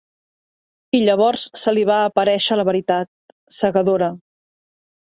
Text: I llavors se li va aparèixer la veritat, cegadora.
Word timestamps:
I 0.99 1.01
llavors 1.09 1.43
se 1.65 1.75
li 1.75 1.83
va 1.91 1.99
aparèixer 2.09 2.59
la 2.59 2.67
veritat, 2.73 3.13
cegadora. 3.61 4.15